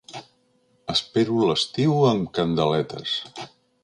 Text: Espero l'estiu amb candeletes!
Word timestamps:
Espero 0.93 1.35
l'estiu 1.49 1.99
amb 2.13 2.31
candeletes! 2.39 3.13